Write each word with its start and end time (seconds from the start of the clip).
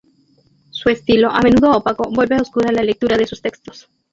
Su 0.71 0.89
estilo, 0.89 1.29
a 1.29 1.39
menudo 1.41 1.73
opaco, 1.77 2.09
vuelve 2.11 2.35
oscura 2.41 2.71
la 2.71 2.81
lectura 2.81 3.17
de 3.19 3.27
sus 3.27 3.39
textos. 3.39 3.87